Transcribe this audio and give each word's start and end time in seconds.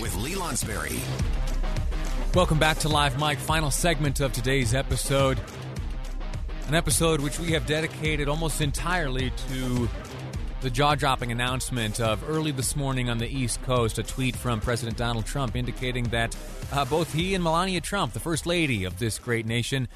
With 0.00 0.16
Lee 0.16 0.34
Lonsberry. 0.34 0.98
Welcome 2.34 2.58
back 2.58 2.78
to 2.78 2.88
Live 2.88 3.20
Mic, 3.20 3.38
final 3.38 3.70
segment 3.70 4.18
of 4.18 4.32
today's 4.32 4.74
episode. 4.74 5.38
An 6.66 6.74
episode 6.74 7.20
which 7.20 7.38
we 7.38 7.52
have 7.52 7.64
dedicated 7.66 8.28
almost 8.28 8.60
entirely 8.60 9.30
to 9.48 9.88
the 10.62 10.70
jaw 10.70 10.96
dropping 10.96 11.30
announcement 11.30 12.00
of 12.00 12.28
early 12.28 12.50
this 12.50 12.74
morning 12.74 13.08
on 13.08 13.18
the 13.18 13.28
East 13.28 13.62
Coast, 13.62 13.98
a 14.00 14.02
tweet 14.02 14.34
from 14.34 14.60
President 14.60 14.96
Donald 14.96 15.26
Trump 15.26 15.54
indicating 15.54 16.04
that 16.04 16.36
uh, 16.72 16.84
both 16.84 17.12
he 17.12 17.34
and 17.36 17.44
Melania 17.44 17.80
Trump, 17.80 18.14
the 18.14 18.20
First 18.20 18.46
Lady 18.46 18.82
of 18.84 18.98
this 18.98 19.20
great 19.20 19.46
nation, 19.46 19.86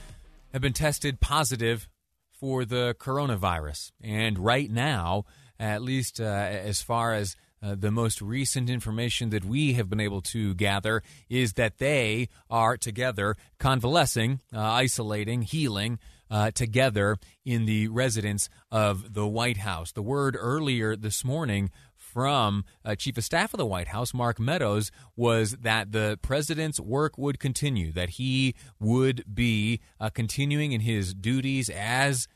have 0.53 0.62
been 0.62 0.72
tested 0.72 1.19
positive 1.20 1.89
for 2.31 2.65
the 2.65 2.94
coronavirus. 3.00 3.91
And 4.00 4.39
right 4.39 4.70
now, 4.70 5.25
at 5.59 5.83
least 5.83 6.20
uh, 6.20 6.25
as 6.25 6.83
far 6.83 7.15
as 7.15 7.34
uh, 7.62 7.75
the 7.78 7.91
most 7.91 8.20
recent 8.23 8.70
information 8.70 9.31
that 9.31 9.45
we 9.45 9.75
have 9.75 9.89
been 9.89 10.01
able 10.01 10.20
to 10.23 10.55
gather 10.55 11.03
is 11.28 11.55
that 11.55 11.78
they 11.78 12.28
are 12.50 12.77
together 12.77 13.37
convalescing, 13.59 14.41
uh, 14.55 14.61
isolating, 14.61 15.42
healing 15.42 15.98
uh, 16.31 16.50
together 16.50 17.17
in 17.45 17.67
the 17.67 17.89
residence 17.89 18.48
of 18.70 19.15
the 19.15 19.27
White 19.27 19.59
House. 19.59 19.92
The 19.92 20.03
word 20.03 20.37
earlier 20.39 20.95
this 20.95 21.25
morning 21.25 21.70
from 21.97 22.65
uh, 22.84 22.95
Chief 22.95 23.19
of 23.19 23.25
Staff 23.25 23.55
of 23.55 23.59
the 23.59 23.67
White 23.67 23.89
House, 23.89 24.15
Mark 24.15 24.41
Meadows, 24.41 24.91
was 25.17 25.53
that 25.61 25.93
the 25.93 26.19
president's 26.22 26.81
work 26.81 27.19
would 27.19 27.39
continue, 27.39 27.93
that 27.93 28.11
he 28.11 28.55
would 28.81 29.25
be 29.33 29.81
uh, 30.00 30.11
continuing 30.11 30.72
in 30.72 30.81
his 30.81 31.15
duties 31.15 31.69
as 31.69 32.27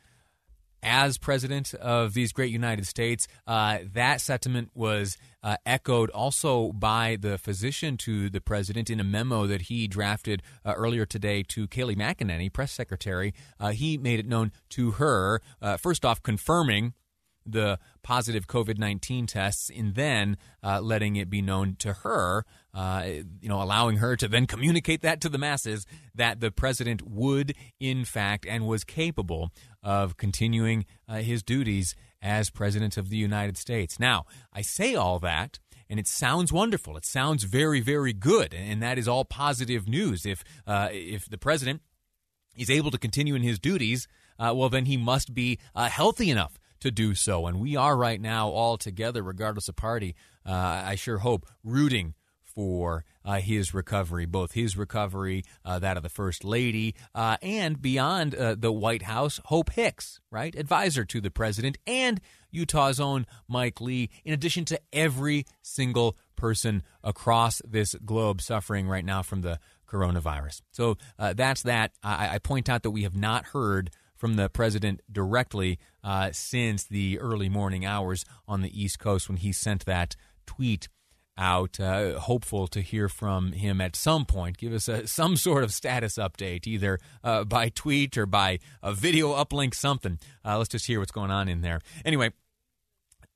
as 0.83 1.19
president 1.19 1.75
of 1.75 2.15
these 2.15 2.33
great 2.33 2.51
United 2.51 2.87
States. 2.87 3.29
Uh, 3.47 3.79
that 3.93 4.21
sentiment 4.21 4.71
was 4.75 5.17
uh, 5.43 5.57
echoed 5.67 6.11
also 6.11 6.73
by 6.73 7.17
the 7.21 7.39
physician 7.39 7.97
to 7.97 8.31
the 8.31 8.41
president 8.41 8.91
in 8.91 9.01
a 9.01 9.05
memo 9.05 9.47
that 9.47 9.63
he 9.63 9.87
drafted 9.89 10.43
uh, 10.65 10.73
earlier 10.73 11.05
today 11.05 11.43
to 11.43 11.67
Kayleigh 11.67 11.97
McEnany, 11.97 12.53
press 12.53 12.73
secretary. 12.73 13.35
Uh, 13.59 13.71
he 13.71 13.99
made 13.99 14.21
it 14.21 14.27
known 14.27 14.53
to 14.71 14.93
her, 14.93 15.41
uh, 15.61 15.77
first 15.77 16.05
off, 16.05 16.23
confirming 16.23 16.95
the 17.47 17.79
positive 18.03 18.47
COVID 18.47 18.79
19 18.79 19.27
tests 19.27 19.71
and 19.75 19.95
then 19.95 20.37
uh, 20.63 20.81
letting 20.81 21.17
it 21.17 21.31
be 21.31 21.43
known 21.43 21.77
to 21.81 21.93
her, 21.93 22.45
uh, 22.75 23.05
you 23.41 23.49
know, 23.49 23.63
allowing 23.63 23.99
her 23.99 24.17
to 24.17 24.29
then 24.29 24.47
communicate 24.47 25.03
that 25.03 25.21
to 25.21 25.29
the 25.29 25.39
masses 25.39 25.87
that 26.15 26.41
the 26.41 26.51
president 26.51 27.03
would, 27.03 27.55
in 27.81 28.05
fact, 28.05 28.47
and 28.47 28.67
was 28.67 28.85
capable 28.85 29.51
of 29.83 30.17
continuing 30.17 30.85
uh, 31.09 31.17
his 31.17 31.43
duties 31.43 31.95
as 32.21 32.51
president 32.51 32.97
of 32.97 33.09
the 33.09 33.17
United 33.17 33.57
States. 33.57 33.99
Now, 33.99 34.25
I 34.53 34.63
say 34.63 34.95
all 34.95 35.19
that. 35.21 35.59
And 35.91 36.01
it 36.01 36.09
sounds 36.09 36.51
wonderful. 36.51 36.97
It 36.97 37.05
sounds 37.05 37.45
very, 37.45 37.81
very 37.81 38.15
good, 38.15 38.55
and 38.55 38.83
that 38.83 38.97
is 38.97 39.07
all 39.07 39.27
positive 39.27 39.87
news. 39.87 40.25
If 40.25 40.43
uh, 40.67 40.89
if 40.91 41.29
the 41.29 41.37
president 41.37 41.83
is 42.57 42.71
able 42.71 42.91
to 42.93 42.99
continue 42.99 43.35
in 43.35 43.43
his 43.43 43.59
duties, 43.59 44.09
uh, 44.39 44.55
well, 44.55 44.71
then 44.71 44.87
he 44.87 44.97
must 44.97 45.35
be 45.35 45.59
uh, 45.75 45.91
healthy 45.91 46.31
enough 46.31 46.59
to 46.83 46.91
do 46.91 47.15
so. 47.15 47.47
And 47.47 47.61
we 47.61 47.77
are 47.77 47.97
right 47.97 48.21
now 48.21 48.49
all 48.49 48.77
together, 48.77 49.23
regardless 49.23 49.69
of 49.69 49.77
party, 49.77 50.15
uh, 50.47 50.53
I 50.53 50.95
sure 50.95 51.19
hope, 51.19 51.47
rooting 51.65 52.15
for 52.45 53.05
uh, 53.25 53.39
his 53.39 53.73
recovery, 53.73 54.27
both 54.27 54.53
his 54.53 54.77
recovery, 54.77 55.43
uh, 55.65 55.79
that 55.79 55.97
of 55.97 56.03
the 56.03 56.09
First 56.09 56.45
Lady, 56.45 56.95
uh, 57.15 57.37
and 57.41 57.81
beyond 57.81 58.35
uh, 58.35 58.55
the 58.59 58.73
White 58.73 59.03
House, 59.03 59.41
Hope 59.47 59.71
Hicks, 59.71 60.21
right? 60.31 60.55
Advisor 60.55 61.05
to 61.07 61.21
the 61.21 61.31
president, 61.31 61.79
and 61.87 62.21
Utah's 62.51 63.01
own 63.01 63.27
Mike 63.49 63.81
Lee, 63.81 64.11
in 64.25 64.35
addition 64.35 64.65
to 64.67 64.81
every 64.93 65.47
single 65.63 66.17
person 66.37 66.83
across 67.03 67.63
this 67.67 67.95
globe 68.05 68.43
suffering 68.43 68.87
right 68.89 69.05
now 69.05 69.23
from 69.23 69.41
the 69.41 69.59
coronavirus. 69.89 70.63
So 70.73 70.99
uh, 71.19 71.33
that's 71.35 71.63
that. 71.63 71.93
I, 72.03 72.35
I 72.35 72.39
point 72.39 72.69
out 72.69 72.83
that 72.83 72.91
we 72.91 73.05
have 73.05 73.17
not 73.17 73.47
heard 73.47 73.91
from 74.23 74.37
the 74.37 74.49
president 74.49 75.01
directly 75.11 75.81
uh, 76.05 76.31
since 76.31 76.85
the 76.85 77.19
early 77.19 77.49
morning 77.49 77.85
hours 77.85 78.25
on 78.47 78.63
the 78.63 78.81
East 78.81 79.01
Coast 79.01 79.29
when 79.29 79.39
he 79.39 79.51
sent 79.51 79.85
that 79.85 80.15
tweet 80.47 80.89
out. 81.37 81.81
Uh, 81.81 82.21
hopeful 82.21 82.69
to 82.69 82.81
hear 82.83 83.09
from 83.09 83.51
him 83.51 83.81
at 83.81 83.97
some 83.97 84.25
point. 84.25 84.59
Give 84.59 84.75
us 84.75 84.87
a, 84.87 85.09
some 85.09 85.37
sort 85.37 85.65
of 85.65 85.73
status 85.73 86.19
update, 86.19 86.69
either 86.69 87.01
uh, 87.25 87.43
by 87.43 87.71
tweet 87.71 88.17
or 88.17 88.27
by 88.27 88.61
a 88.81 88.93
video 88.93 89.35
uplink, 89.35 89.75
something. 89.75 90.21
Uh, 90.45 90.57
let's 90.57 90.69
just 90.69 90.87
hear 90.87 91.01
what's 91.01 91.11
going 91.11 91.33
on 91.33 91.49
in 91.49 91.61
there. 91.61 91.81
Anyway, 92.05 92.31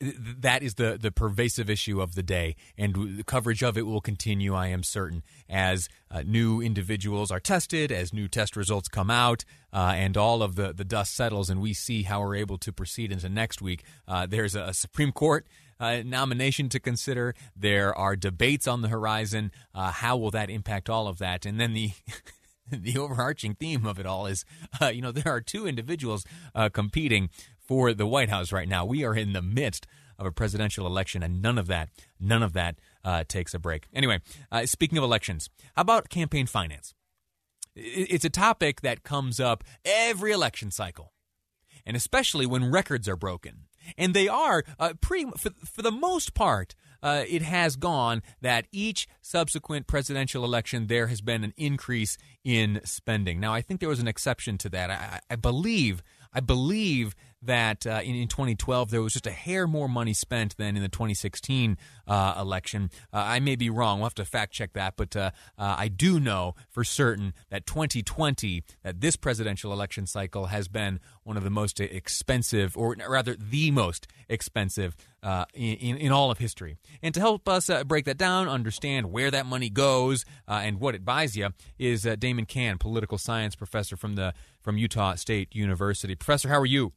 that 0.01 0.63
is 0.63 0.75
the 0.75 0.99
the 1.01 1.11
pervasive 1.11 1.71
issue 1.71 2.01
of 2.01 2.15
the 2.15 2.23
day, 2.23 2.57
and 2.77 3.17
the 3.17 3.25
coverage 3.25 3.63
of 3.63 3.79
it 3.79 3.87
will 3.87 4.01
continue. 4.01 4.55
I 4.55 4.69
am 4.69 4.83
certain 4.83 5.23
as 5.49 5.89
uh, 6.11 6.23
new 6.23 6.61
individuals 6.61 7.31
are 7.31 7.41
tested, 7.41 7.91
as 7.91 8.13
new 8.13 8.29
test 8.29 8.57
results 8.57 8.89
come 8.89 9.11
out, 9.11 9.45
uh, 9.73 9.95
and 9.97 10.17
all 10.17 10.43
of 10.43 10.55
the 10.57 10.73
the 10.75 10.85
dust 10.85 11.15
settles, 11.15 11.49
and 11.49 11.63
we 11.63 11.73
see 11.73 12.03
how 12.03 12.21
we're 12.21 12.37
able 12.37 12.59
to 12.59 12.73
proceed 12.73 13.11
into 13.11 13.29
next 13.29 13.63
week. 13.63 13.85
Uh, 14.07 14.27
there's 14.27 14.55
a, 14.55 14.73
Supreme 14.75 15.13
Court. 15.13 15.47
Uh, 15.79 16.01
nomination 16.03 16.71
to 16.71 16.81
consider. 16.81 17.35
There 17.55 17.95
are 17.95 18.17
debates 18.17 18.67
on 18.67 18.81
the 18.81 18.89
horizon. 18.89 19.53
Uh, 19.75 19.91
how 19.91 20.17
will 20.17 20.31
that 20.31 20.49
impact 20.49 20.89
all 20.89 21.07
of 21.07 21.19
that? 21.19 21.45
And 21.45 21.61
then 21.61 21.75
the 21.75 21.91
the 22.71 22.99
overarching 22.99 23.55
theme 23.55 23.87
of 23.87 23.99
it 23.99 24.07
all 24.07 24.27
is, 24.27 24.45
uh, 24.81 24.87
you 24.87 25.03
know, 25.03 25.13
there 25.13 25.31
are 25.33 25.41
two 25.41 25.67
individuals 25.67 26.25
uh, 26.55 26.71
competing 26.71 27.29
for 27.67 27.93
the 27.93 28.07
White 28.07 28.29
House 28.29 28.53
right 28.53 28.69
now. 28.69 28.85
We 28.85 29.05
are 29.05 29.15
in 29.15 29.33
the 29.33 29.43
midst 29.43 29.87
of 30.19 30.27
a 30.27 30.33
presidential 30.33 30.87
election, 30.87 31.23
and 31.23 31.43
none 31.43 31.59
of 31.59 31.67
that, 31.67 31.91
none 32.19 32.43
of 32.43 32.53
that 32.55 32.77
uh, 33.05 33.25
takes 33.29 33.55
a 33.55 33.59
break. 33.59 33.87
Anyway, 33.93 34.21
uh, 34.51 34.65
speaking 34.67 34.99
of 34.99 35.05
elections, 35.05 35.51
how 35.75 35.83
about 35.83 36.09
campaign 36.09 36.47
finance? 36.47 36.95
It's 37.75 38.25
a 38.25 38.31
topic 38.31 38.81
that 38.81 39.03
comes 39.03 39.39
up 39.39 39.63
every 39.85 40.33
election 40.33 40.71
cycle, 40.71 41.13
and 41.85 41.97
especially 41.97 42.47
when 42.47 42.71
records 42.71 43.09
are 43.09 43.17
broken. 43.17 43.67
And 43.99 44.15
they 44.15 44.29
are 44.29 44.65
uh, 44.79 44.95
pretty, 45.01 45.31
for, 45.37 45.51
for 45.51 45.83
the 45.83 45.93
most 45.93 46.35
part, 46.35 46.75
uh, 47.03 47.25
it 47.29 47.43
has 47.43 47.77
gone 47.77 48.23
that 48.41 48.67
each 48.73 49.07
subsequent 49.21 49.87
presidential 49.87 50.45
election 50.45 50.87
there 50.87 51.09
has 51.09 51.21
been 51.21 51.45
an 51.45 51.53
increase 51.57 52.17
in 52.43 52.81
spending. 52.85 53.39
Now, 53.39 53.53
I 53.53 53.61
think 53.61 53.81
there 53.81 53.89
was 53.89 54.01
an 54.01 54.09
exception 54.09 54.59
to 54.59 54.69
that. 54.71 54.91
I, 54.91 55.21
I 55.31 55.37
believe, 55.37 56.03
I 56.33 56.41
believe 56.41 57.15
that 57.43 57.87
uh, 57.87 58.01
in, 58.03 58.15
in, 58.15 58.29
2012 58.29 58.91
there 58.91 59.03
was 59.03 59.13
just 59.13 59.27
a 59.27 59.31
hair 59.31 59.67
more 59.67 59.89
money 59.89 60.13
spent 60.13 60.57
than 60.57 60.77
in 60.77 60.83
the 60.83 60.89
2016 60.89 61.77
uh, 62.07 62.35
election. 62.39 62.91
Uh, 63.13 63.25
I 63.27 63.41
may 63.41 63.57
be 63.57 63.71
wrong. 63.71 63.99
We'll 63.99 64.07
have 64.07 64.15
to 64.15 64.25
fact 64.25 64.53
check 64.53 64.73
that, 64.75 64.95
but 64.97 65.15
uh, 65.17 65.31
uh, 65.59 65.77
I 65.79 65.89
do 65.89 66.19
know 66.19 66.55
for 66.71 66.85
certain 66.85 67.35
that 67.51 67.67
2020, 67.67 68.63
that 68.83 69.01
this 69.01 69.17
presidential 69.17 69.73
election 69.73 70.07
cycle 70.07 70.47
has 70.47 70.69
been 70.69 71.01
one 71.25 71.37
of 71.37 71.45
the 71.45 71.51
most 71.51 71.81
expensive, 71.81 72.77
or 72.77 72.97
rather 73.09 73.35
the 73.35 73.71
most 73.71 74.07
expensive 74.29 74.97
uh, 75.23 75.45
in, 75.55 75.97
in 75.97 76.13
all 76.13 76.31
of 76.31 76.39
history. 76.39 76.77
And 77.03 77.13
to 77.15 77.21
help 77.21 77.49
us 77.49 77.71
break 77.85 78.05
that 78.05 78.19
down, 78.19 78.49
understand 78.49 79.11
where 79.11 79.31
that 79.31 79.47
money 79.47 79.71
goes 79.71 80.25
and 80.47 80.81
what 80.81 80.95
it 80.95 81.05
buys 81.05 81.37
you, 81.37 81.51
is 81.79 82.03
Damon 82.19 82.47
Cann, 82.47 82.79
political 82.79 83.19
science 83.19 83.57
professor 83.57 83.97
from 83.97 84.15
the 84.15 84.35
from 84.63 84.79
Utah 84.79 85.15
State 85.15 85.55
University. 85.55 86.15
Professor, 86.15 86.49
how 86.49 86.59
are 86.59 86.67
you? 86.67 86.93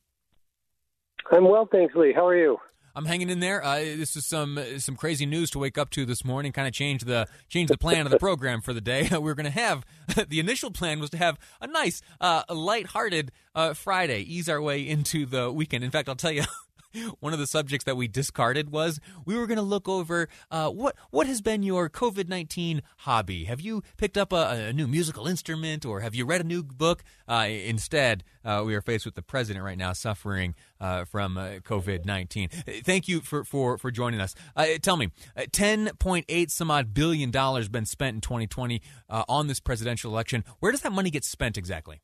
I'm 1.31 1.47
well, 1.47 1.67
thanks, 1.71 1.95
Lee. 1.95 2.13
How 2.13 2.27
are 2.27 2.37
you? 2.37 2.57
I'm 2.95 3.05
hanging 3.05 3.29
in 3.29 3.39
there. 3.39 3.63
Uh, 3.63 3.79
this 3.79 4.15
is 4.15 4.25
some 4.25 4.59
some 4.77 4.95
crazy 4.95 5.25
news 5.25 5.51
to 5.51 5.59
wake 5.59 5.77
up 5.77 5.89
to 5.91 6.05
this 6.05 6.25
morning. 6.25 6.51
Kind 6.51 6.67
of 6.67 6.73
change 6.73 7.03
the 7.03 7.27
change 7.47 7.69
the 7.69 7.77
plan 7.77 8.05
of 8.05 8.11
the 8.11 8.19
program 8.19 8.61
for 8.61 8.73
the 8.73 8.81
day. 8.81 9.07
we 9.17 9.31
are 9.31 9.35
going 9.35 9.45
to 9.45 9.51
have 9.51 9.85
the 10.29 10.39
initial 10.39 10.71
plan 10.71 10.99
was 10.99 11.09
to 11.11 11.17
have 11.17 11.37
a 11.61 11.67
nice, 11.67 12.01
uh, 12.19 12.43
light-hearted 12.49 13.31
uh, 13.55 13.73
Friday, 13.73 14.21
ease 14.21 14.49
our 14.49 14.61
way 14.61 14.85
into 14.85 15.25
the 15.25 15.51
weekend. 15.51 15.83
In 15.83 15.91
fact, 15.91 16.09
I'll 16.09 16.15
tell 16.15 16.31
you. 16.31 16.43
one 17.19 17.33
of 17.33 17.39
the 17.39 17.47
subjects 17.47 17.85
that 17.85 17.95
we 17.95 18.07
discarded 18.07 18.71
was 18.71 18.99
we 19.25 19.35
were 19.35 19.47
going 19.47 19.57
to 19.57 19.63
look 19.63 19.87
over 19.87 20.27
uh, 20.51 20.69
what 20.69 20.95
what 21.11 21.27
has 21.27 21.41
been 21.41 21.63
your 21.63 21.89
COVID 21.89 22.27
nineteen 22.27 22.81
hobby. 22.99 23.45
Have 23.45 23.61
you 23.61 23.83
picked 23.97 24.17
up 24.17 24.33
a, 24.33 24.67
a, 24.67 24.73
new 24.73 24.87
musical 24.87 25.27
instrument 25.27 25.85
or 25.85 26.01
have 26.01 26.15
you 26.15 26.25
read 26.25 26.41
a 26.41 26.43
new 26.43 26.63
book? 26.63 27.03
Uh, 27.27 27.47
instead, 27.49 28.23
uh, 28.43 28.63
we 28.65 28.75
are 28.75 28.81
faced 28.81 29.05
with 29.05 29.15
the 29.15 29.21
president 29.21 29.63
right 29.63 29.77
now 29.77 29.93
suffering 29.93 30.55
uh, 30.79 31.05
from 31.05 31.37
uh, 31.37 31.59
COVID 31.63 32.05
nineteen. 32.05 32.49
Thank 32.49 33.07
you 33.07 33.21
for 33.21 33.43
for 33.43 33.77
for 33.77 33.91
joining 33.91 34.19
us. 34.19 34.35
Uh, 34.55 34.65
tell 34.81 34.97
me, 34.97 35.09
ten 35.51 35.91
point 35.99 36.25
eight 36.29 36.51
some 36.51 36.71
odd 36.71 36.93
billion 36.93 37.31
dollars 37.31 37.69
been 37.69 37.85
spent 37.85 38.15
in 38.15 38.21
twenty 38.21 38.47
twenty 38.47 38.81
on 39.09 39.47
this 39.47 39.59
presidential 39.59 40.11
election. 40.11 40.43
Where 40.59 40.71
does 40.71 40.81
that 40.81 40.91
money 40.91 41.09
get 41.09 41.23
spent 41.23 41.57
exactly? 41.57 42.01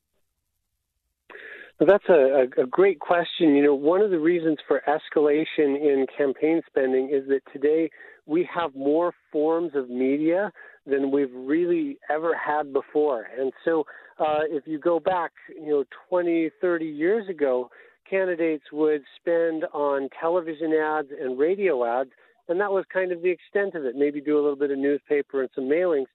Well, 1.78 1.86
that's 1.86 2.08
a, 2.08 2.62
a, 2.62 2.66
great 2.66 3.00
question. 3.00 3.54
You 3.54 3.62
know, 3.62 3.74
one 3.74 4.00
of 4.00 4.10
the 4.10 4.18
reasons 4.18 4.56
for 4.66 4.82
escalation 4.88 5.76
in 5.76 6.06
campaign 6.16 6.62
spending 6.66 7.10
is 7.12 7.28
that 7.28 7.40
today 7.52 7.90
we 8.24 8.48
have 8.54 8.74
more 8.74 9.12
forms 9.30 9.72
of 9.74 9.90
media 9.90 10.52
than 10.86 11.10
we've 11.10 11.34
really 11.34 11.98
ever 12.08 12.34
had 12.34 12.72
before. 12.72 13.26
And 13.38 13.52
so, 13.62 13.84
uh, 14.18 14.40
if 14.48 14.66
you 14.66 14.78
go 14.78 14.98
back, 14.98 15.32
you 15.54 15.68
know, 15.68 15.84
20, 16.08 16.50
30 16.62 16.86
years 16.86 17.28
ago, 17.28 17.68
candidates 18.08 18.64
would 18.72 19.02
spend 19.20 19.64
on 19.74 20.08
television 20.18 20.72
ads 20.72 21.08
and 21.20 21.38
radio 21.38 21.84
ads, 21.84 22.10
and 22.48 22.58
that 22.58 22.72
was 22.72 22.86
kind 22.90 23.12
of 23.12 23.20
the 23.20 23.30
extent 23.30 23.74
of 23.74 23.84
it. 23.84 23.96
Maybe 23.96 24.22
do 24.22 24.36
a 24.36 24.40
little 24.40 24.56
bit 24.56 24.70
of 24.70 24.78
newspaper 24.78 25.42
and 25.42 25.50
some 25.54 25.64
mailings. 25.64 26.06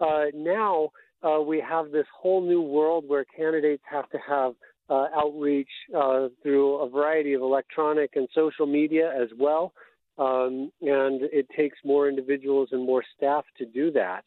Uh, 0.00 0.30
now 0.34 0.88
uh, 1.22 1.42
we 1.42 1.60
have 1.60 1.90
this 1.90 2.06
whole 2.18 2.40
new 2.40 2.62
world 2.62 3.04
where 3.06 3.26
candidates 3.36 3.82
have 3.90 4.08
to 4.10 4.18
have 4.26 4.54
uh, 4.90 5.06
outreach 5.14 5.68
uh, 5.96 6.28
through 6.42 6.76
a 6.80 6.88
variety 6.88 7.32
of 7.32 7.42
electronic 7.42 8.16
and 8.16 8.28
social 8.34 8.66
media 8.66 9.10
as 9.10 9.28
well. 9.38 9.72
Um, 10.18 10.70
and 10.82 11.22
it 11.32 11.46
takes 11.56 11.78
more 11.84 12.08
individuals 12.08 12.70
and 12.72 12.84
more 12.84 13.02
staff 13.16 13.44
to 13.58 13.64
do 13.64 13.90
that. 13.92 14.24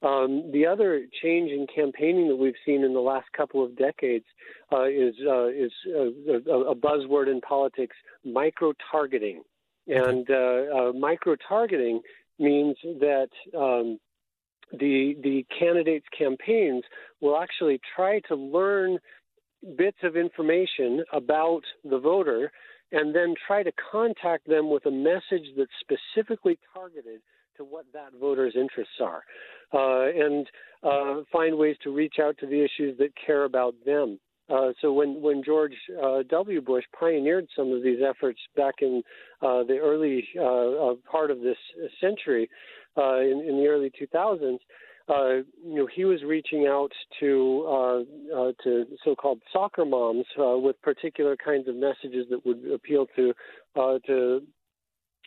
Um, 0.00 0.50
the 0.52 0.66
other 0.66 1.06
change 1.22 1.50
in 1.50 1.66
campaigning 1.72 2.28
that 2.28 2.36
we've 2.36 2.54
seen 2.64 2.84
in 2.84 2.94
the 2.94 3.00
last 3.00 3.26
couple 3.36 3.64
of 3.64 3.76
decades 3.76 4.24
uh, 4.72 4.84
is 4.84 5.14
uh, 5.26 5.46
is 5.48 5.72
uh, 5.88 6.52
a, 6.52 6.70
a, 6.70 6.74
buzzword 6.74 7.28
in 7.28 7.40
politics: 7.40 7.96
micro 8.24 8.72
targeting. 8.92 9.42
And 9.88 10.30
uh, 10.30 10.92
micro 10.92 11.34
targeting 11.48 12.02
means 12.38 12.76
that 12.82 13.30
um, 13.56 13.98
the 14.72 15.16
the 15.22 15.44
candidates' 15.58 16.06
campaigns 16.16 16.84
will 17.20 17.36
actually 17.40 17.80
try 17.96 18.20
to 18.28 18.36
learn 18.36 18.98
bits 19.76 19.98
of 20.02 20.16
information 20.16 21.04
about 21.12 21.62
the 21.84 21.98
voter 21.98 22.50
and 22.92 23.14
then 23.14 23.34
try 23.46 23.62
to 23.62 23.72
contact 23.92 24.48
them 24.48 24.70
with 24.70 24.86
a 24.86 24.90
message 24.90 25.46
that's 25.56 25.70
specifically 25.80 26.58
targeted 26.72 27.20
to 27.56 27.64
what 27.64 27.84
that 27.92 28.12
voter's 28.18 28.54
interests 28.56 28.94
are 29.00 29.22
uh, 29.74 30.08
and 30.08 30.46
uh, 30.82 31.22
find 31.30 31.58
ways 31.58 31.76
to 31.82 31.94
reach 31.94 32.14
out 32.22 32.36
to 32.38 32.46
the 32.46 32.64
issues 32.64 32.96
that 32.98 33.10
care 33.26 33.44
about 33.44 33.74
them. 33.84 34.18
Uh, 34.48 34.70
so 34.80 34.90
when 34.92 35.20
when 35.20 35.42
George 35.44 35.74
uh, 36.02 36.22
W. 36.30 36.62
Bush 36.62 36.84
pioneered 36.98 37.46
some 37.54 37.70
of 37.70 37.82
these 37.82 37.98
efforts 38.02 38.38
back 38.56 38.76
in 38.80 39.02
uh, 39.42 39.62
the 39.64 39.78
early 39.82 40.26
uh, 40.40 40.94
part 41.10 41.30
of 41.30 41.40
this 41.40 41.58
century, 42.00 42.48
in, 42.96 43.44
in 43.46 43.58
the 43.58 43.66
early 43.68 43.90
2000s, 43.90 44.58
uh, 45.08 45.36
you 45.64 45.74
know, 45.74 45.88
he 45.94 46.04
was 46.04 46.22
reaching 46.22 46.66
out 46.66 46.92
to 47.20 47.64
uh, 47.66 48.38
uh, 48.38 48.52
to 48.62 48.84
so-called 49.04 49.40
soccer 49.52 49.84
moms 49.84 50.26
uh, 50.38 50.58
with 50.58 50.80
particular 50.82 51.36
kinds 51.36 51.66
of 51.66 51.74
messages 51.74 52.26
that 52.30 52.44
would 52.44 52.62
appeal 52.72 53.06
to 53.16 53.32
uh, 53.76 53.98
to 54.06 54.42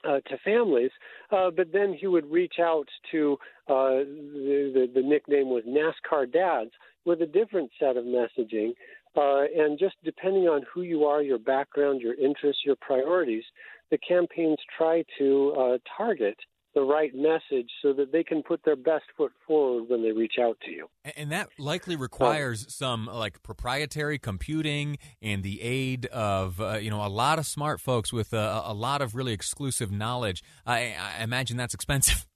uh, 0.07 0.19
to 0.27 0.37
families, 0.43 0.91
uh, 1.31 1.51
but 1.55 1.71
then 1.71 1.93
he 1.93 2.07
would 2.07 2.29
reach 2.31 2.55
out 2.59 2.87
to 3.11 3.37
uh, 3.67 4.01
the, 4.03 4.71
the, 4.73 5.01
the 5.01 5.07
nickname 5.07 5.49
was 5.49 5.63
NASCAR 5.67 6.31
Dads 6.31 6.71
with 7.05 7.21
a 7.21 7.27
different 7.27 7.69
set 7.79 7.97
of 7.97 8.05
messaging. 8.05 8.71
And 9.15 9.77
just 9.77 9.95
depending 10.03 10.43
on 10.43 10.63
who 10.73 10.81
you 10.81 11.03
are, 11.05 11.21
your 11.21 11.37
background, 11.37 12.01
your 12.01 12.15
interests, 12.15 12.63
your 12.65 12.77
priorities, 12.77 13.43
the 13.91 13.97
campaigns 13.99 14.57
try 14.75 15.03
to 15.19 15.77
target 15.95 16.37
the 16.73 16.81
right 16.81 17.13
message 17.13 17.69
so 17.81 17.93
that 17.93 18.11
they 18.11 18.23
can 18.23 18.43
put 18.43 18.63
their 18.63 18.75
best 18.75 19.03
foot 19.17 19.31
forward 19.45 19.89
when 19.89 20.01
they 20.03 20.11
reach 20.11 20.35
out 20.41 20.57
to 20.65 20.71
you. 20.71 20.87
And 21.17 21.31
that 21.31 21.49
likely 21.59 21.95
requires 21.95 22.73
some 22.73 23.07
like 23.07 23.43
proprietary 23.43 24.17
computing 24.19 24.97
and 25.21 25.43
the 25.43 25.61
aid 25.61 26.05
of 26.07 26.61
uh, 26.61 26.77
you 26.77 26.89
know 26.89 27.05
a 27.05 27.09
lot 27.09 27.39
of 27.39 27.45
smart 27.45 27.81
folks 27.81 28.13
with 28.13 28.33
a, 28.33 28.63
a 28.65 28.73
lot 28.73 29.01
of 29.01 29.15
really 29.15 29.33
exclusive 29.33 29.91
knowledge. 29.91 30.43
I, 30.65 30.95
I 30.99 31.23
imagine 31.23 31.57
that's 31.57 31.73
expensive. 31.73 32.25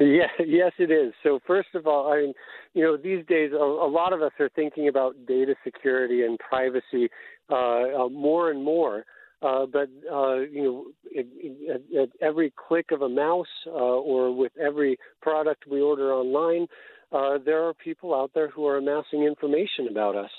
Yeah, 0.00 0.28
yes, 0.38 0.72
it 0.78 0.90
is. 0.90 1.12
So 1.22 1.40
first 1.46 1.74
of 1.74 1.86
all, 1.86 2.10
I 2.10 2.22
mean, 2.22 2.32
you 2.72 2.82
know, 2.82 2.96
these 2.96 3.22
days 3.26 3.52
a, 3.52 3.62
a 3.62 3.90
lot 3.90 4.14
of 4.14 4.22
us 4.22 4.32
are 4.40 4.48
thinking 4.48 4.88
about 4.88 5.14
data 5.26 5.54
security 5.62 6.22
and 6.22 6.38
privacy 6.38 7.10
uh, 7.50 8.04
uh, 8.04 8.08
more 8.08 8.50
and 8.50 8.64
more. 8.64 9.04
Uh, 9.42 9.64
but 9.66 9.88
uh, 10.12 10.40
you 10.40 10.62
know, 10.62 10.86
it, 11.04 11.26
it, 11.36 11.82
at, 11.98 12.08
every 12.20 12.52
click 12.68 12.86
of 12.92 13.02
a 13.02 13.08
mouse 13.08 13.46
uh, 13.66 13.70
or 13.70 14.34
with 14.34 14.52
every 14.60 14.98
product 15.22 15.64
we 15.70 15.80
order 15.80 16.12
online, 16.12 16.66
uh, 17.12 17.38
there 17.44 17.64
are 17.64 17.74
people 17.74 18.14
out 18.14 18.30
there 18.34 18.48
who 18.48 18.66
are 18.66 18.76
amassing 18.76 19.24
information 19.24 19.88
about 19.90 20.14
us, 20.14 20.30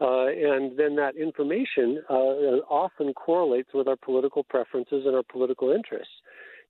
uh, 0.00 0.26
and 0.26 0.76
then 0.76 0.96
that 0.96 1.16
information 1.16 2.02
uh, 2.10 2.58
often 2.68 3.14
correlates 3.14 3.70
with 3.72 3.88
our 3.88 3.96
political 3.96 4.42
preferences 4.42 5.04
and 5.06 5.14
our 5.14 5.22
political 5.22 5.70
interests. 5.70 6.12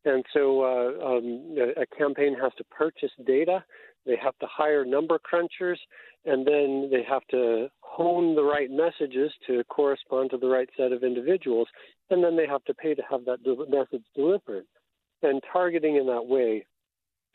And 0.05 0.25
so, 0.33 0.65
um, 0.65 1.57
a 1.77 1.87
campaign 1.97 2.37
has 2.41 2.53
to 2.59 2.65
purchase 2.65 3.11
data 3.27 3.65
they 4.09 4.17
have 4.17 4.37
to 4.39 4.47
hire 4.51 4.87
number 4.87 5.19
crunchers, 5.19 5.77
and 6.25 6.47
then 6.47 6.89
they 6.91 7.03
have 7.09 7.23
to 7.31 7.69
hone 7.81 8.35
the 8.35 8.43
right 8.43 8.71
messages 8.71 9.31
to 9.47 9.63
correspond 9.65 10.31
to 10.31 10.39
the 10.39 10.49
right 10.49 10.69
set 10.77 10.93
of 10.93 11.05
individuals, 11.05 11.69
and 12.09 12.25
then 12.25 12.35
they 12.35 12.47
have 12.47 12.65
to 12.65 12.75
pay 12.75 12.95
to 12.95 13.03
have 13.09 13.27
that 13.27 13.41
message 13.69 14.05
delivered. 14.17 14.65
And 15.23 15.43
targeting 15.53 15.97
in 15.97 16.07
that 16.07 16.25
way, 16.25 16.65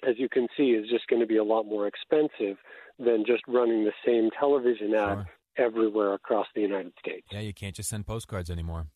as 0.08 0.16
you 0.18 0.28
can 0.30 0.48
see, 0.58 0.72
is 0.72 0.90
just 0.90 1.08
going 1.08 1.22
to 1.22 1.28
be 1.28 1.38
a 1.38 1.44
lot 1.44 1.64
more 1.64 1.86
expensive 1.86 2.58
than 2.98 3.24
just 3.26 3.44
running 3.48 3.84
the 3.84 3.94
same 4.04 4.32
television 4.38 4.96
ad 4.96 5.18
sure. 5.18 5.26
everywhere 5.66 6.14
across 6.14 6.48
the 6.56 6.62
United 6.62 6.94
States. 7.00 7.28
Yeah, 7.32 7.42
you 7.42 7.54
can't 7.54 7.76
just 7.76 7.90
send 7.90 8.08
postcards 8.08 8.50
anymore. 8.50 8.88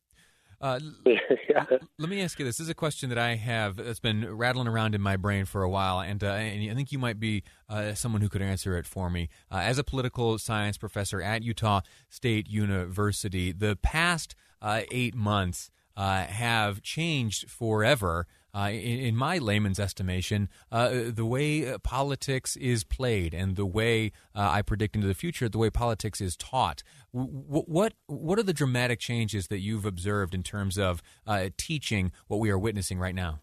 Uh, 0.59 0.79
yeah. 1.05 1.65
Let 1.99 2.09
me 2.09 2.21
ask 2.21 2.39
you 2.39 2.45
this. 2.45 2.57
This 2.57 2.65
is 2.65 2.69
a 2.69 2.75
question 2.75 3.09
that 3.09 3.17
I 3.17 3.35
have 3.35 3.77
that's 3.77 3.99
been 3.99 4.35
rattling 4.35 4.67
around 4.67 4.95
in 4.95 5.01
my 5.01 5.17
brain 5.17 5.45
for 5.45 5.63
a 5.63 5.69
while, 5.69 5.99
and, 5.99 6.23
uh, 6.23 6.27
and 6.27 6.71
I 6.71 6.73
think 6.73 6.91
you 6.91 6.99
might 6.99 7.19
be 7.19 7.43
uh, 7.69 7.93
someone 7.93 8.21
who 8.21 8.29
could 8.29 8.41
answer 8.41 8.77
it 8.77 8.85
for 8.85 9.09
me. 9.09 9.29
Uh, 9.51 9.57
as 9.57 9.77
a 9.77 9.83
political 9.83 10.37
science 10.37 10.77
professor 10.77 11.21
at 11.21 11.43
Utah 11.43 11.81
State 12.09 12.49
University, 12.49 13.51
the 13.51 13.75
past 13.75 14.35
uh, 14.61 14.81
eight 14.91 15.15
months 15.15 15.69
uh, 15.95 16.25
have 16.25 16.81
changed 16.81 17.49
forever 17.49 18.27
uh, 18.57 18.69
in, 18.69 18.99
in, 18.99 19.15
my 19.15 19.37
layman's 19.37 19.79
estimation, 19.79 20.49
uh, 20.71 20.89
the 21.09 21.25
way 21.25 21.69
uh, 21.69 21.77
politics 21.77 22.55
is 22.55 22.83
played 22.83 23.33
and 23.33 23.55
the 23.55 23.65
way 23.65 24.11
uh, 24.33 24.49
I 24.51 24.63
predict 24.63 24.95
into 24.95 25.07
the 25.07 25.13
future, 25.13 25.47
the 25.47 25.59
way 25.59 25.69
politics 25.69 26.19
is 26.21 26.35
taught. 26.35 26.81
W- 27.13 27.29
what 27.67 27.93
what 28.07 28.39
are 28.39 28.43
the 28.43 28.53
dramatic 28.53 28.99
changes 28.99 29.49
that 29.49 29.59
you've 29.59 29.85
observed 29.85 30.33
in 30.33 30.41
terms 30.41 30.79
of 30.79 31.03
uh, 31.27 31.49
teaching 31.55 32.11
what 32.27 32.39
we 32.39 32.49
are 32.49 32.57
witnessing 32.57 32.97
right 32.97 33.13
now? 33.13 33.41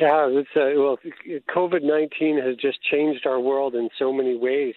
Yeah, 0.00 0.28
it's 0.30 0.50
well, 0.54 0.98
COVID 1.50 1.82
nineteen 1.82 2.38
has 2.38 2.54
just 2.56 2.78
changed 2.82 3.26
our 3.26 3.40
world 3.40 3.74
in 3.74 3.88
so 3.98 4.12
many 4.12 4.36
ways. 4.36 4.74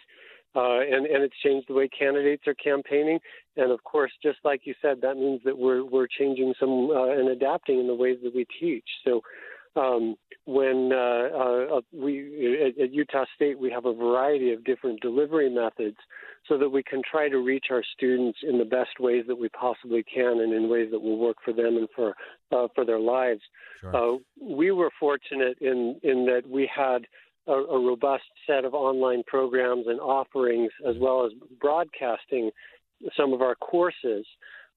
And 0.55 1.05
and 1.05 1.23
it's 1.23 1.37
changed 1.43 1.67
the 1.67 1.73
way 1.73 1.87
candidates 1.87 2.47
are 2.47 2.55
campaigning. 2.55 3.19
And 3.57 3.71
of 3.71 3.83
course, 3.83 4.11
just 4.23 4.39
like 4.43 4.61
you 4.63 4.73
said, 4.81 5.01
that 5.01 5.15
means 5.15 5.41
that 5.45 5.57
we're 5.57 5.83
we're 5.83 6.07
changing 6.07 6.53
some 6.59 6.89
uh, 6.89 7.09
and 7.11 7.29
adapting 7.29 7.79
in 7.79 7.87
the 7.87 7.95
ways 7.95 8.17
that 8.23 8.33
we 8.33 8.45
teach. 8.59 8.85
So 9.03 9.21
um, 9.75 10.15
when 10.45 10.91
uh, 10.93 11.77
uh, 11.77 11.81
we 11.93 12.61
at, 12.61 12.81
at, 12.81 12.93
Utah 12.93 13.25
State 13.35 13.59
we 13.59 13.71
have 13.71 13.85
a 13.85 13.93
variety 13.93 14.53
of 14.53 14.63
different 14.63 15.01
delivery 15.01 15.49
methods, 15.49 15.97
so 16.47 16.57
that 16.57 16.69
we 16.69 16.83
can 16.83 17.01
try 17.09 17.29
to 17.29 17.37
reach 17.37 17.65
our 17.71 17.83
students 17.95 18.39
in 18.43 18.57
the 18.57 18.65
best 18.65 18.99
ways 18.99 19.25
that 19.27 19.35
we 19.35 19.49
possibly 19.49 20.03
can, 20.03 20.39
and 20.41 20.53
in 20.53 20.69
ways 20.69 20.89
that 20.91 21.01
will 21.01 21.17
work 21.17 21.37
for 21.43 21.53
them 21.53 21.77
and 21.77 21.87
for 21.95 22.15
uh, 22.51 22.67
for 22.73 22.85
their 22.85 22.99
lives. 22.99 23.41
Sure. 23.81 24.15
Uh, 24.15 24.17
we 24.41 24.71
were 24.71 24.91
fortunate 24.99 25.57
in 25.61 25.99
in 26.03 26.25
that 26.25 26.43
we 26.49 26.69
had 26.73 27.05
a, 27.47 27.53
a 27.53 27.79
robust 27.79 28.23
set 28.47 28.65
of 28.65 28.73
online 28.73 29.23
programs 29.25 29.87
and 29.87 29.99
offerings, 29.99 30.71
as 30.87 30.95
well 30.99 31.25
as 31.25 31.31
broadcasting 31.59 32.51
some 33.17 33.33
of 33.33 33.41
our 33.41 33.55
courses. 33.55 34.25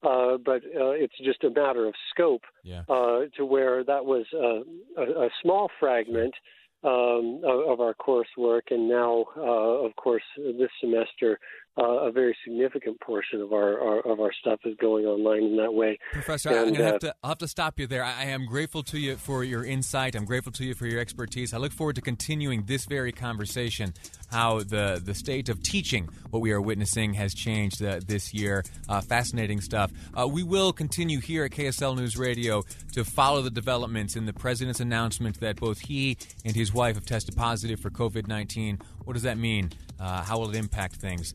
uh, 0.02 0.36
but 0.44 0.60
uh, 0.76 0.90
it's 1.04 1.18
just 1.24 1.42
a 1.44 1.50
matter 1.50 1.86
of 1.86 1.94
scope 2.10 2.42
Yeah. 2.62 2.82
uh, 2.90 3.20
to 3.36 3.42
where 3.46 3.82
that 3.84 4.04
was 4.04 4.26
uh, 4.34 4.60
a, 5.02 5.26
a 5.26 5.30
small 5.42 5.70
fragment 5.80 6.34
um, 6.82 7.40
of, 7.42 7.58
of 7.72 7.80
our 7.80 7.94
coursework, 7.94 8.64
and 8.70 8.86
now, 8.86 9.24
uh, 9.36 9.86
of 9.86 9.96
course, 9.96 10.22
this 10.36 10.68
semester, 10.80 11.38
uh, 11.76 12.06
a 12.06 12.12
very 12.12 12.36
significant 12.44 13.00
portion 13.00 13.40
of 13.40 13.52
our, 13.52 13.80
our 13.80 14.00
of 14.00 14.20
our 14.20 14.32
stuff 14.40 14.60
is 14.64 14.76
going 14.80 15.06
online 15.06 15.42
in 15.42 15.56
that 15.56 15.74
way. 15.74 15.98
Professor, 16.12 16.50
I'm 16.50 16.72
gonna 16.72 16.84
have 16.84 16.94
uh, 16.94 16.98
to, 16.98 17.14
I'll 17.22 17.30
have 17.30 17.38
to 17.38 17.48
stop 17.48 17.80
you 17.80 17.88
there. 17.88 18.04
I, 18.04 18.20
I 18.20 18.24
am 18.26 18.46
grateful 18.46 18.84
to 18.84 18.98
you 18.98 19.16
for 19.16 19.42
your 19.42 19.64
insight. 19.64 20.14
I'm 20.14 20.24
grateful 20.24 20.52
to 20.52 20.64
you 20.64 20.74
for 20.74 20.86
your 20.86 21.00
expertise. 21.00 21.52
I 21.52 21.58
look 21.58 21.72
forward 21.72 21.96
to 21.96 22.02
continuing 22.02 22.64
this 22.66 22.84
very 22.84 23.10
conversation. 23.10 23.92
How 24.30 24.60
the 24.60 25.02
the 25.04 25.14
state 25.14 25.48
of 25.48 25.62
teaching, 25.62 26.08
what 26.30 26.40
we 26.40 26.52
are 26.52 26.60
witnessing, 26.60 27.14
has 27.14 27.34
changed 27.34 27.82
uh, 27.82 28.00
this 28.06 28.32
year. 28.32 28.64
Uh, 28.88 29.00
fascinating 29.00 29.60
stuff. 29.60 29.90
Uh, 30.14 30.28
we 30.28 30.44
will 30.44 30.72
continue 30.72 31.20
here 31.20 31.44
at 31.44 31.50
KSL 31.50 31.96
News 31.96 32.16
Radio 32.16 32.62
to 32.92 33.04
follow 33.04 33.42
the 33.42 33.50
developments 33.50 34.14
in 34.14 34.26
the 34.26 34.32
president's 34.32 34.78
announcement 34.78 35.40
that 35.40 35.56
both 35.56 35.80
he 35.80 36.16
and 36.44 36.54
his 36.54 36.72
wife 36.72 36.94
have 36.94 37.04
tested 37.04 37.36
positive 37.36 37.80
for 37.80 37.90
COVID 37.90 38.28
19. 38.28 38.78
What 39.04 39.14
does 39.14 39.24
that 39.24 39.38
mean? 39.38 39.72
Uh, 39.98 40.22
how 40.22 40.38
will 40.38 40.50
it 40.50 40.56
impact 40.56 40.96
things? 40.96 41.34